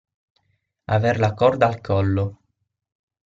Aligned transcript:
Aver 0.95 1.19
la 1.23 1.29
corda 1.41 1.67
al 1.67 1.77
collo. 1.89 2.25